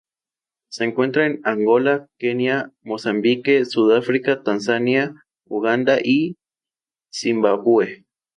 Se 0.71 0.83
encuentra 0.83 1.27
en 1.27 1.41
Angola, 1.43 2.07
Kenia, 2.17 2.71
Mozambique, 2.81 3.65
Sudáfrica, 3.65 4.41
Tanzania, 4.41 5.13
Uganda 5.45 5.99
y 6.03 6.37
Zimbabue. 7.13 8.05